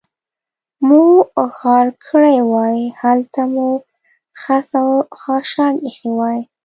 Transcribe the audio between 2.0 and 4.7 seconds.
کړې وای، هلته مو خس